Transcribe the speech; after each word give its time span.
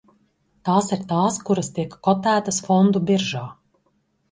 Tās 0.69 0.87
ir 0.97 1.03
tās, 1.11 1.37
kuras 1.51 1.69
tiek 1.77 1.95
kotētas 2.09 2.59
fondu 2.71 3.05
biržā. 3.13 3.45